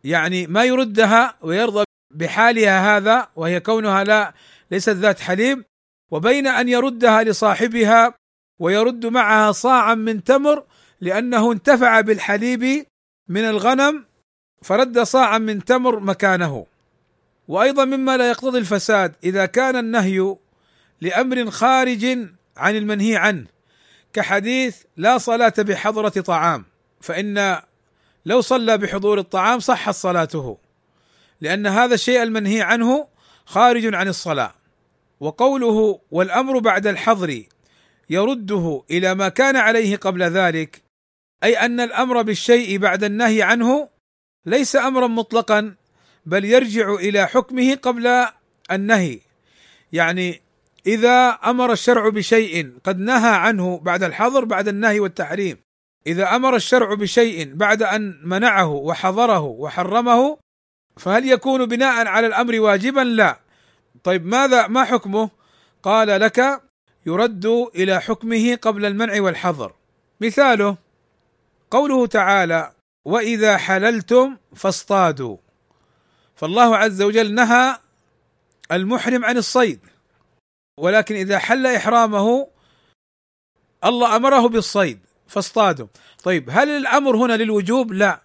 يعني 0.03 0.47
ما 0.47 0.63
يردها 0.63 1.35
ويرضى 1.41 1.83
بحالها 2.11 2.97
هذا 2.97 3.27
وهي 3.35 3.59
كونها 3.59 4.03
لا 4.03 4.33
ليست 4.71 4.89
ذات 4.89 5.19
حليب 5.19 5.65
وبين 6.11 6.47
أن 6.47 6.69
يردها 6.69 7.23
لصاحبها 7.23 8.13
ويرد 8.59 9.05
معها 9.05 9.51
صاعا 9.51 9.95
من 9.95 10.23
تمر 10.23 10.63
لأنه 11.01 11.51
انتفع 11.51 12.01
بالحليب 12.01 12.85
من 13.29 13.41
الغنم 13.41 14.05
فرد 14.61 14.99
صاعا 14.99 15.37
من 15.37 15.63
تمر 15.65 15.99
مكانه. 15.99 16.65
وأيضا 17.47 17.85
مما 17.85 18.17
لا 18.17 18.29
يقتضي 18.29 18.57
الفساد 18.57 19.13
إذا 19.23 19.45
كان 19.45 19.75
النهي 19.75 20.35
لأمر 21.01 21.51
خارج 21.51 22.27
عن 22.57 22.75
المنهي 22.75 23.15
عنه 23.17 23.45
كحديث 24.13 24.83
لا 24.97 25.17
صلاة 25.17 25.53
بحضرة 25.57 26.09
طعام 26.09 26.65
فإن 27.01 27.61
لو 28.25 28.41
صلى 28.41 28.77
بحضور 28.77 29.19
الطعام 29.19 29.59
صحت 29.59 29.93
صلاته 29.93 30.57
لأن 31.41 31.67
هذا 31.67 31.93
الشيء 31.93 32.23
المنهي 32.23 32.61
عنه 32.61 33.07
خارج 33.45 33.95
عن 33.95 34.07
الصلاة. 34.07 34.53
وقوله 35.19 35.99
والأمر 36.11 36.59
بعد 36.59 36.87
الحظر 36.87 37.43
يرده 38.09 38.83
إلى 38.91 39.15
ما 39.15 39.29
كان 39.29 39.55
عليه 39.55 39.97
قبل 39.97 40.23
ذلك 40.23 40.83
أي 41.43 41.57
أن 41.57 41.79
الأمر 41.79 42.21
بالشيء 42.21 42.77
بعد 42.77 43.03
النهي 43.03 43.41
عنه 43.41 43.89
ليس 44.45 44.75
أمرا 44.75 45.07
مطلقا 45.07 45.75
بل 46.25 46.45
يرجع 46.45 46.93
إلى 46.93 47.27
حكمه 47.27 47.75
قبل 47.75 48.25
النهي. 48.71 49.19
يعني 49.93 50.41
إذا 50.87 51.29
أمر 51.29 51.71
الشرع 51.71 52.09
بشيء 52.09 52.77
قد 52.83 52.99
نهى 52.99 53.35
عنه 53.35 53.79
بعد 53.79 54.03
الحظر 54.03 54.45
بعد 54.45 54.67
النهي 54.67 54.99
والتحريم 54.99 55.57
إذا 56.07 56.35
أمر 56.35 56.55
الشرع 56.55 56.93
بشيء 56.93 57.53
بعد 57.55 57.83
أن 57.83 58.19
منعه 58.23 58.67
وحظره 58.67 59.41
وحرمه 59.41 60.37
فهل 60.97 61.29
يكون 61.29 61.65
بناء 61.65 62.07
على 62.07 62.27
الأمر 62.27 62.59
واجبا؟ 62.59 62.99
لا. 63.01 63.39
طيب 64.03 64.25
ماذا 64.25 64.67
ما 64.67 64.83
حكمه؟ 64.83 65.29
قال 65.83 66.07
لك 66.21 66.61
يرد 67.05 67.45
إلى 67.75 68.01
حكمه 68.01 68.55
قبل 68.55 68.85
المنع 68.85 69.21
والحظر. 69.21 69.73
مثاله 70.21 70.77
قوله 71.71 72.07
تعالى: 72.07 72.71
وإذا 73.05 73.57
حللتم 73.57 74.37
فاصطادوا 74.55 75.37
فالله 76.35 76.77
عز 76.77 77.01
وجل 77.01 77.33
نهى 77.33 77.77
المحرم 78.71 79.25
عن 79.25 79.37
الصيد 79.37 79.79
ولكن 80.77 81.15
إذا 81.15 81.39
حل 81.39 81.67
إحرامه 81.67 82.47
الله 83.83 84.15
أمره 84.15 84.47
بالصيد 84.47 84.99
فاصطادوا. 85.27 85.87
طيب 86.23 86.49
هل 86.49 86.69
الأمر 86.69 87.15
هنا 87.15 87.33
للوجوب؟ 87.33 87.93
لا. 87.93 88.21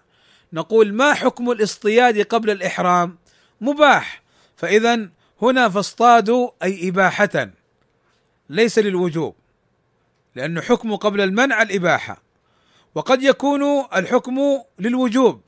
نقول 0.52 0.94
ما 0.94 1.14
حكم 1.14 1.50
الاصطياد 1.50 2.20
قبل 2.20 2.50
الإحرام؟ 2.50 3.18
مباح. 3.60 4.22
فاذا 4.56 5.08
هنا 5.42 5.68
فاصطادوا 5.68 6.50
أي 6.62 6.88
إباحة. 6.88 7.50
ليس 8.48 8.78
للوجوب 8.78 9.36
لأنه 10.34 10.60
حكم 10.60 10.96
قبل 10.96 11.20
المنع 11.20 11.62
الإباحة. 11.62 12.22
وقد 12.94 13.22
يكون 13.22 13.62
الحكم 13.94 14.38
للوجوب. 14.78 15.40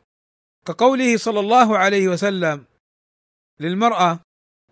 كقوله 0.66 1.16
صلى 1.16 1.40
الله 1.40 1.78
عليه 1.78 2.08
وسلم 2.08 2.64
للمرأة 3.60 4.20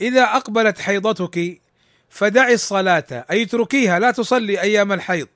إذا 0.00 0.22
أقبلت 0.24 0.78
حيضتك 0.78 1.62
فدعي 2.08 2.54
الصلاة 2.54 3.24
أي 3.30 3.42
اتركيها 3.42 3.98
لا 3.98 4.10
تصلي 4.10 4.60
أيام 4.60 4.92
الحيض. 4.92 5.28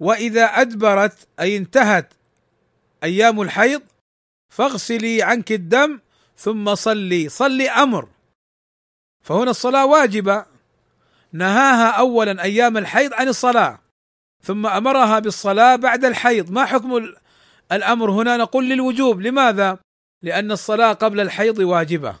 وإذا 0.00 0.44
أدبرت 0.44 1.28
أي 1.40 1.56
انتهت 1.56 2.14
أيام 3.04 3.40
الحيض 3.40 3.82
فاغسلي 4.52 5.22
عنك 5.22 5.52
الدم 5.52 6.00
ثم 6.36 6.74
صلي. 6.74 7.28
صلي 7.28 7.70
أمر. 7.70 8.08
فهنا 9.22 9.50
الصلاة 9.50 9.86
واجبة. 9.86 10.44
نهاها 11.32 11.90
أولا 11.90 12.42
أيام 12.42 12.76
الحيض 12.76 13.14
عن 13.14 13.28
الصلاة 13.28 13.78
ثم 14.42 14.66
أمرها 14.66 15.18
بالصلاة 15.18 15.76
بعد 15.76 16.04
الحيض. 16.04 16.50
ما 16.50 16.64
حكم 16.64 17.14
الأمر 17.72 18.10
هنا؟ 18.10 18.36
نقول 18.36 18.68
للوجوب. 18.68 19.20
لماذا؟ 19.20 19.78
لأن 20.22 20.52
الصلاة 20.52 20.92
قبل 20.92 21.20
الحيض 21.20 21.58
واجبة. 21.58 22.16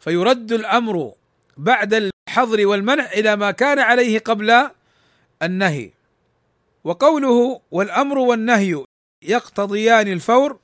فيرد 0.00 0.52
الأمر 0.52 1.12
بعد 1.56 1.94
الحظر 2.32 2.66
والمنع 2.66 3.12
إلى 3.12 3.36
ما 3.36 3.50
كان 3.50 3.78
عليه 3.78 4.18
قبل 4.18 4.70
النهي. 5.42 5.90
وقوله 6.84 7.60
والأمر 7.70 8.18
والنهي 8.18 8.84
يقتضيان 9.22 10.08
الفور 10.08 10.58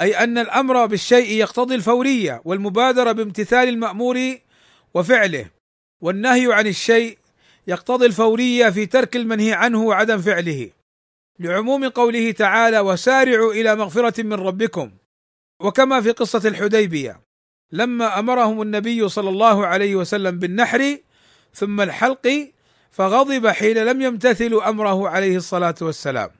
أي 0.00 0.18
أن 0.18 0.38
الأمر 0.38 0.86
بالشيء 0.86 1.30
يقتضي 1.30 1.74
الفورية 1.74 2.42
والمبادرة 2.44 3.12
بامتثال 3.12 3.68
المأمور 3.68 4.38
وفعله. 4.94 5.46
والنهي 6.02 6.52
عن 6.52 6.66
الشيء 6.66 7.18
يقتضي 7.66 8.06
الفورية 8.06 8.70
في 8.70 8.86
ترك 8.86 9.16
المنهي 9.16 9.52
عنه 9.52 9.82
وعدم 9.82 10.18
فعله. 10.18 10.70
لعموم 11.38 11.88
قوله 11.88 12.30
تعالى 12.30 12.80
وسارعوا 12.80 13.52
إلى 13.52 13.76
مغفرة 13.76 14.22
من 14.22 14.32
ربكم 14.32 14.90
وكما 15.60 16.00
في 16.00 16.10
قصة 16.10 16.48
الحديبية. 16.48 17.20
لما 17.72 18.18
أمرهم 18.18 18.62
النبي 18.62 19.08
صلى 19.08 19.28
الله 19.28 19.66
عليه 19.66 19.96
وسلم 19.96 20.38
بالنحر 20.38 20.98
ثم 21.54 21.80
الحلق 21.80 22.52
فغضب 22.90 23.46
حين 23.46 23.78
لم 23.78 24.02
يمتثلوا 24.02 24.68
أمره 24.68 25.08
عليه 25.08 25.36
الصلاة 25.36 25.74
والسلام. 25.80 26.30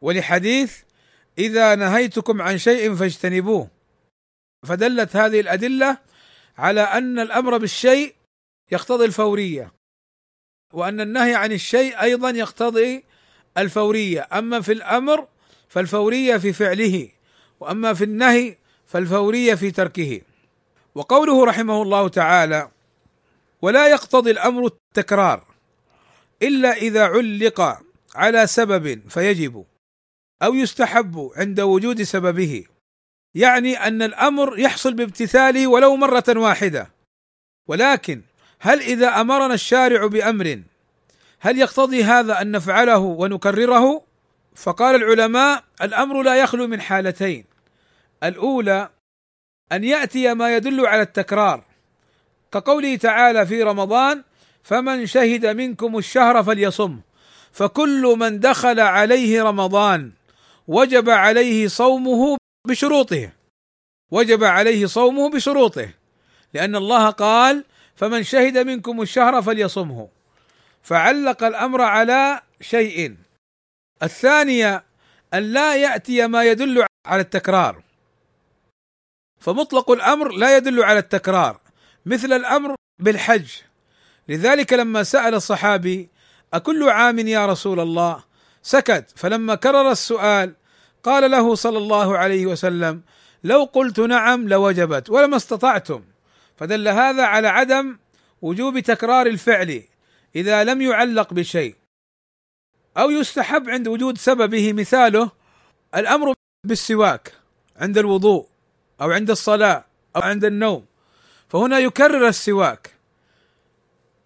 ولحديث 0.00 0.78
إذا 1.38 1.74
نهيتكم 1.74 2.42
عن 2.42 2.58
شيء 2.58 2.94
فاجتنبوه. 2.94 3.68
فدلت 4.66 5.16
هذه 5.16 5.40
الأدلة 5.40 5.98
على 6.58 6.80
أن 6.80 7.18
الأمر 7.18 7.58
بالشيء 7.58 8.14
يقتضي 8.72 9.04
الفورية 9.04 9.72
وأن 10.72 11.00
النهي 11.00 11.34
عن 11.34 11.52
الشيء 11.52 12.00
أيضا 12.00 12.30
يقتضي 12.30 13.04
الفورية. 13.58 14.28
أما 14.32 14.60
في 14.60 14.72
الأمر 14.72 15.28
فالفورية 15.68 16.36
في 16.36 16.52
فعله 16.52 17.08
وأما 17.60 17.94
في 17.94 18.04
النهي 18.04 18.56
فالفورية 18.90 19.54
في 19.54 19.70
تركه. 19.70 20.20
وقوله 20.94 21.44
رحمه 21.44 21.82
الله 21.82 22.08
تعالى 22.08 22.70
ولا 23.62 23.88
يقتضي 23.88 24.30
الأمر 24.30 24.66
التكرار 24.66 25.44
إلا 26.42 26.72
إذا 26.72 27.04
علق 27.04 27.78
على 28.14 28.46
سبب 28.46 29.00
فيجب 29.08 29.64
أو 30.42 30.54
يستحب 30.54 31.30
عند 31.36 31.60
وجود 31.60 32.02
سببه. 32.02 32.64
يعني 33.34 33.86
أن 33.86 34.02
الأمر 34.02 34.58
يحصل 34.58 34.94
بامتثاله 34.94 35.66
ولو 35.66 35.96
مرة 35.96 36.24
واحدة. 36.28 36.90
ولكن 37.68 38.22
هل 38.60 38.80
إذا 38.80 39.20
أمرنا 39.20 39.54
الشارع 39.54 40.06
بأمر 40.06 40.62
هل 41.40 41.58
يقتضي 41.58 42.04
هذا 42.04 42.40
أن 42.40 42.50
نفعله 42.50 42.98
ونكرره؟ 42.98 44.02
فقال 44.54 44.94
العلماء 44.94 45.64
الأمر 45.82 46.22
لا 46.22 46.36
يخلو 46.36 46.66
من 46.66 46.80
حالتين 46.80 47.49
الأولى 48.24 48.90
أن 49.72 49.84
يأتي 49.84 50.34
ما 50.34 50.56
يدل 50.56 50.86
على 50.86 51.02
التكرار. 51.02 51.64
كقوله 52.52 52.96
تعالى 52.96 53.46
في 53.46 53.62
رمضان 53.62 54.22
فمن 54.62 55.06
شهد 55.06 55.46
منكم 55.46 55.98
الشهر 55.98 56.42
فليصم. 56.42 57.00
فكل 57.52 58.16
من 58.18 58.40
دخل 58.40 58.80
عليه 58.80 59.42
رمضان 59.42 60.12
وجب 60.68 61.10
عليه 61.10 61.68
صومه 61.68 62.36
بشروطه. 62.68 63.30
وجب 64.10 64.44
عليه 64.44 64.86
صومه 64.86 65.30
بشروطه. 65.30 65.90
لأن 66.54 66.76
الله 66.76 67.10
قال 67.10 67.64
فمن 67.96 68.22
شهد 68.22 68.58
منكم 68.58 69.02
الشهر 69.02 69.42
فليصمه. 69.42 70.08
فعلق 70.82 71.44
الأمر 71.44 71.82
على 71.82 72.40
شيء. 72.60 73.16
الثانية 74.02 74.84
أن 75.34 75.42
لا 75.52 75.76
يأتي 75.76 76.26
ما 76.26 76.44
يدل 76.44 76.86
على 77.06 77.20
التكرار. 77.20 77.82
فمطلق 79.40 79.90
الأمر 79.90 80.32
لا 80.32 80.56
يدل 80.56 80.84
على 80.84 80.98
التكرار 80.98 81.60
مثل 82.06 82.32
الأمر 82.32 82.74
بالحج. 82.98 83.50
لذلك 84.28 84.72
لما 84.72 85.02
سأل 85.02 85.34
الصحابي 85.34 86.08
أكل 86.54 86.88
عام 86.88 87.18
يا 87.18 87.46
رسول 87.46 87.80
الله؟ 87.80 88.24
سكت. 88.62 89.12
فلما 89.16 89.54
كرر 89.54 89.90
السؤال 89.90 90.54
قال 91.02 91.30
له 91.30 91.54
صلى 91.54 91.78
الله 91.78 92.18
عليه 92.18 92.46
وسلم 92.46 93.02
لو 93.44 93.64
قلت 93.64 94.00
نعم 94.00 94.48
لوجبت 94.48 95.10
ولما 95.10 95.36
استطعتم. 95.36 96.04
فدل 96.56 96.88
هذا 96.88 97.22
على 97.22 97.48
عدم 97.48 97.98
وجوب 98.42 98.78
تكرار 98.78 99.26
الفعل 99.26 99.82
إذا 100.36 100.64
لم 100.64 100.82
يعلق 100.82 101.34
بشيء. 101.34 101.74
أو 102.96 103.10
يستحب 103.10 103.70
عند 103.70 103.88
وجود 103.88 104.18
سببه 104.18 104.72
مثاله 104.72 105.30
الأمر 105.94 106.34
بالسواك 106.66 107.32
عند 107.76 107.98
الوضوء. 107.98 108.49
أو 109.00 109.10
عند 109.10 109.30
الصلاة 109.30 109.84
أو 110.16 110.20
عند 110.20 110.44
النوم. 110.44 110.84
فهنا 111.48 111.78
يكرر 111.78 112.28
السواك. 112.28 112.90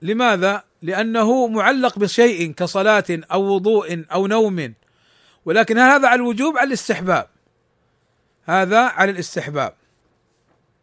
لماذا؟ 0.03 0.63
لأنه 0.83 1.47
معلق 1.47 1.99
بشيء 1.99 2.53
كصلاة 2.53 3.05
أو 3.11 3.43
وضوء 3.43 4.05
أو 4.13 4.27
نوم. 4.27 4.75
ولكن 5.45 5.79
هذا 5.79 6.09
على 6.09 6.15
الوجوب 6.15 6.59
على 6.59 6.69
الاستحباب. 6.69 7.29
هذا 8.45 8.81
على 8.81 9.11
الاستحباب. 9.11 9.75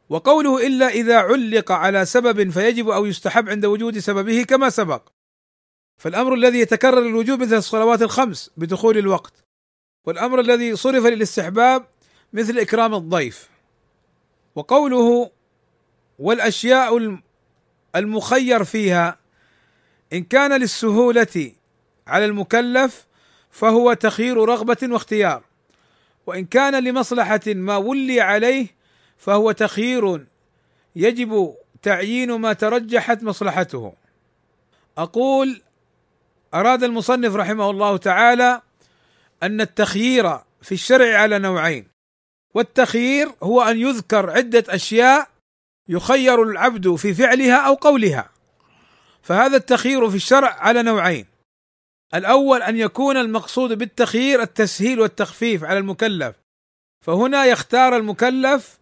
وقوله 0.10 0.67
إلا 0.67 0.88
إذا 0.88 1.17
علق 1.17 1.71
على 1.71 2.06
سبب 2.06 2.49
فيجب 2.49 2.89
أو 2.89 3.06
يستحب 3.06 3.49
عند 3.49 3.65
وجود 3.65 3.99
سببه 3.99 4.43
كما 4.43 4.69
سبق. 4.69 5.01
فالأمر 5.97 6.34
الذي 6.34 6.60
يتكرر 6.60 6.99
الوجوب 6.99 7.41
مثل 7.41 7.56
الصلوات 7.56 8.01
الخمس 8.01 8.51
بدخول 8.58 8.97
الوقت. 8.97 9.34
والأمر 10.06 10.39
الذي 10.39 10.75
صرف 10.75 11.06
للاستحباب 11.06 11.86
مثل 12.34 12.58
إكرام 12.58 12.95
الضيف. 12.95 13.51
وقوله 14.56 15.32
والأشياء 16.20 17.20
المخير 17.96 18.64
فيها 18.64 19.18
إن 20.14 20.24
كان 20.24 20.62
للسهولة 20.62 21.52
على 22.08 22.26
المكلف 22.26 23.08
فهو 23.52 23.94
تخيير 23.94 24.38
رغبة 24.38 24.78
واختيار 24.84 25.44
وإن 26.26 26.46
كان 26.46 26.84
لمصلحة 26.84 27.42
ما 27.48 27.78
ولي 27.78 28.22
عليه 28.22 28.68
فهو 29.18 29.52
تخيير 29.52 30.26
يجب 30.96 31.56
تعيين 31.82 32.32
ما 32.32 32.54
ترجحت 32.54 33.24
مصلحته. 33.24 33.94
أقول 34.98 35.62
أراد 36.54 36.84
المصنف 36.84 37.36
رحمه 37.36 37.70
الله 37.70 37.98
تعالى 37.98 38.62
أن 39.44 39.62
التخيير 39.62 40.38
في 40.62 40.72
الشرع 40.72 41.18
على 41.18 41.40
نوعين 41.40 41.90
والتخيير 42.54 43.32
هو 43.44 43.62
أن 43.62 43.80
يذكر 43.80 44.30
عدة 44.30 44.64
أشياء 44.70 45.28
يخير 45.90 46.44
العبد 46.44 46.96
في 46.96 47.14
فعلها 47.14 47.68
أو 47.68 47.74
قولها. 47.74 48.30
فهذا 49.22 49.58
التخيير 49.58 50.10
في 50.10 50.16
الشرع 50.16 50.58
على 50.60 50.84
نوعين. 50.84 51.26
الأول 52.14 52.62
أن 52.62 52.78
يكون 52.78 53.18
المقصود 53.18 53.78
بالتخيير 53.78 54.42
التسهيل 54.42 55.00
والتخفيف 55.00 55.64
على 55.64 55.80
المكلف. 55.80 56.36
فهنا 57.06 57.46
يختار 57.46 57.96
المكلف 57.96 58.80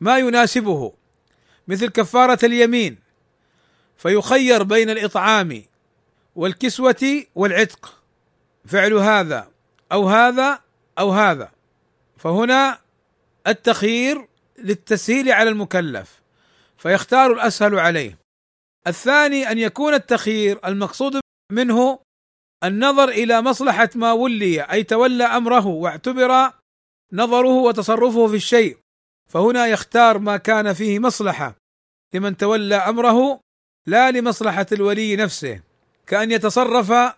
ما 0.00 0.18
يناسبه 0.18 0.92
مثل 1.68 1.88
كفارة 1.88 2.38
اليمين 2.42 2.98
فيخير 3.96 4.62
بين 4.62 4.90
الإطعام 4.90 5.62
والكسوة 6.36 7.24
والعتق. 7.34 8.02
فعل 8.66 8.92
هذا 8.92 9.48
أو 9.92 10.08
هذا 10.08 10.60
أو 10.98 11.10
هذا. 11.10 11.50
فهنا 12.16 12.78
التخيير 13.46 14.28
للتسهيل 14.58 15.32
على 15.32 15.50
المكلف 15.50 16.20
فيختار 16.78 17.32
الأسهل 17.32 17.78
عليه. 17.78 18.18
الثاني 18.86 19.50
أن 19.50 19.58
يكون 19.58 19.94
التخيير 19.94 20.60
المقصود 20.64 21.20
منه 21.52 21.98
النظر 22.64 23.08
إلى 23.08 23.42
مصلحة 23.42 23.88
ما 23.94 24.12
ولي 24.12 24.62
أي 24.62 24.82
تولى 24.82 25.24
أمره 25.24 25.66
واعتبر 25.66 26.52
نظره 27.12 27.48
وتصرفه 27.48 28.26
في 28.26 28.36
الشيء. 28.36 28.78
فهنا 29.30 29.66
يختار 29.66 30.18
ما 30.18 30.36
كان 30.36 30.72
فيه 30.72 30.98
مصلحة 30.98 31.56
لمن 32.14 32.36
تولى 32.36 32.76
أمره 32.76 33.40
لا 33.86 34.10
لمصلحة 34.10 34.66
الولي 34.72 35.16
نفسه. 35.16 35.60
كأن 36.06 36.30
يتصرف 36.30 37.14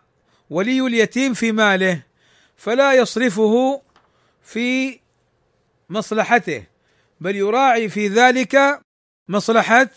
ولي 0.51 0.87
اليتيم 0.87 1.35
في 1.35 1.53
ماله 1.53 2.03
فلا 2.57 2.93
يصرفه 2.93 3.83
في 4.43 4.99
مصلحته 5.93 6.65
بل 7.21 7.37
يراعي 7.37 7.89
في 7.89 8.09
ذلك 8.09 8.81
مصلحة 9.29 9.91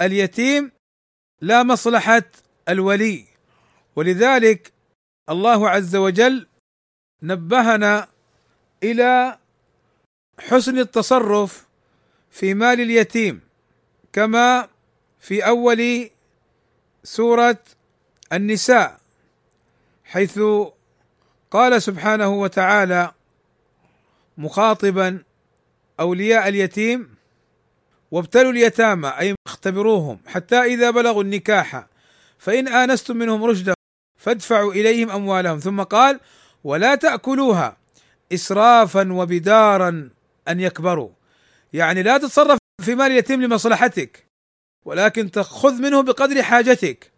اليتيم 0.00 0.72
لا 1.40 1.62
مصلحة 1.62 2.22
الولي. 2.68 3.24
ولذلك 3.96 4.72
الله 5.28 5.70
عز 5.70 5.96
وجل 5.96 6.46
نبهنا 7.22 8.08
إلى 8.82 9.38
حسن 10.38 10.78
التصرف 10.78 11.66
في 12.30 12.54
مال 12.54 12.80
اليتيم 12.80 13.40
كما 14.12 14.68
في 15.20 15.46
أول 15.46 16.10
سورة 17.04 17.58
النساء 18.32 19.00
حيث 20.04 20.40
قال 21.50 21.82
سبحانه 21.82 22.28
وتعالى 22.28 23.15
مخاطبا 24.38 25.22
أولياء 26.00 26.48
اليتيم 26.48 27.16
وابتلوا 28.10 28.52
اليتامى 28.52 29.08
أي 29.08 29.34
اختبروهم 29.46 30.18
حتى 30.26 30.56
إذا 30.56 30.90
بلغوا 30.90 31.22
النكاح 31.22 31.86
فإن 32.38 32.68
آنستم 32.68 33.16
منهم 33.16 33.44
رشدا 33.44 33.74
فادفعوا 34.18 34.72
إليهم 34.72 35.10
أموالهم. 35.10 35.58
ثم 35.58 35.82
قال 35.82 36.20
ولا 36.64 36.94
تأكلوها 36.94 37.76
اسرافا 38.32 39.12
وبدارا 39.12 40.10
أن 40.48 40.60
يكبروا. 40.60 41.10
يعني 41.72 42.02
لا 42.02 42.18
تتصرف 42.18 42.58
في 42.82 42.94
مال 42.94 43.12
اليتيم 43.12 43.42
لمصلحتك 43.42 44.26
ولكن 44.84 45.30
تأخذ 45.30 45.82
منه 45.82 46.02
بقدر 46.02 46.42
حاجتك 46.42 47.12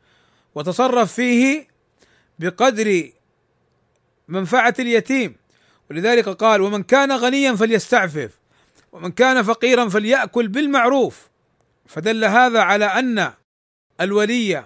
وتصرف 0.55 1.13
فيه 1.13 1.67
بقدر 2.39 3.11
منفعة 4.29 4.75
اليتيم. 4.79 5.37
ولذلك 5.91 6.29
قال 6.29 6.61
ومن 6.61 6.83
كان 6.83 7.13
غنيا 7.13 7.55
فليستعفف 7.55 8.39
ومن 8.93 9.13
كان 9.13 9.43
فقيرا 9.43 9.89
فليأكل 9.89 10.49
بالمعروف. 10.49 11.29
فدل 11.87 12.25
هذا 12.25 12.61
على 12.61 12.85
أن 12.85 13.33
الولي 14.01 14.65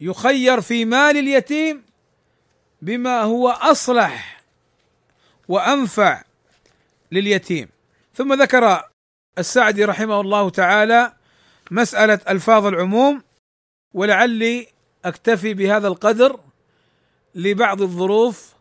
يخير 0.00 0.60
في 0.60 0.84
مال 0.84 1.16
اليتيم 1.16 1.82
بما 2.82 3.22
هو 3.22 3.48
أصلح 3.48 4.42
وأنفع 5.48 6.22
لليتيم. 7.12 7.68
ثم 8.14 8.42
ذكر 8.42 8.84
السعدي 9.38 9.84
رحمه 9.84 10.20
الله 10.20 10.50
تعالى 10.50 11.12
مسألة 11.70 12.20
ألفاظ 12.28 12.66
العموم 12.66 13.22
ولعلي 13.94 14.66
أكتفي 15.04 15.54
بهذا 15.54 15.88
القدر 15.88 16.40
لبعض 17.34 17.82
الظروف 17.82 18.54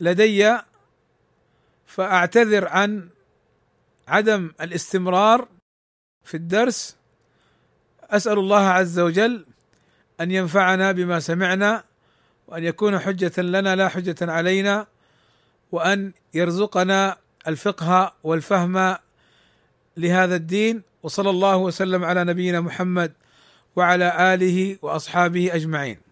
لدي 0.00 0.58
فأعتذر 1.88 2.68
عن 2.68 3.08
عدم 4.08 4.52
الاستمرار 4.60 5.48
في 6.24 6.36
الدرس. 6.36 6.96
أسأل 8.10 8.38
الله 8.38 8.68
عز 8.68 8.98
وجل 8.98 9.46
أن 10.20 10.30
ينفعنا 10.30 10.92
بما 10.92 11.20
سمعنا 11.20 11.84
وأن 12.46 12.64
يكون 12.64 12.98
حجة 12.98 13.42
لنا 13.42 13.76
لا 13.76 13.88
حجة 13.88 14.16
علينا 14.20 14.86
وأن 15.72 16.12
يرزقنا 16.34 17.16
الفقه 17.48 18.14
والفهم 18.24 18.96
لهذا 19.96 20.36
الدين. 20.36 20.82
وصلى 21.02 21.30
الله 21.30 21.56
وسلم 21.56 22.04
على 22.04 22.24
نبينا 22.24 22.60
محمد 22.60 23.12
وعلى 23.76 24.34
آله 24.34 24.78
وأصحابه 24.82 25.54
أجمعين. 25.54 26.07